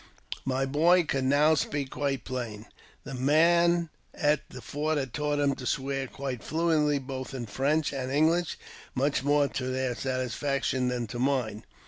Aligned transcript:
My 0.45 0.65
boy 0.65 1.03
could 1.03 1.25
now 1.25 1.53
speak 1.53 1.91
quite 1.91 2.23
plain. 2.23 2.65
The 3.03 3.13
men 3.13 3.89
at 4.15 4.41
the 4.49 4.59
fort 4.59 4.97
had 4.97 5.13
taught 5.13 5.37
him 5.37 5.53
to 5.53 5.67
swear 5.67 6.07
quite 6.07 6.41
fluently 6.43 6.97
both 6.97 7.35
in 7.35 7.45
French 7.45 7.93
and 7.93 8.11
English, 8.11 8.57
much 8.95 9.23
more 9.23 9.47
to 9.49 9.65
thei) 9.65 9.93
satisfaction 9.93 10.87
than 10.87 11.05
to 11.05 11.19
mine. 11.19 11.65